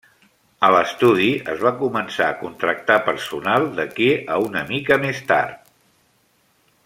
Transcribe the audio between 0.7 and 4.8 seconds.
l'estudi es va començar a contractar personal d'aquí a una